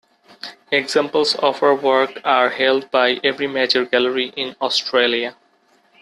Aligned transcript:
Examples 0.71 1.35
of 1.35 1.59
her 1.59 1.75
work 1.75 2.19
are 2.23 2.49
held 2.49 2.89
by 2.89 3.19
every 3.23 3.45
major 3.45 3.85
gallery 3.85 4.33
in 4.35 4.55
Australia. 4.59 5.35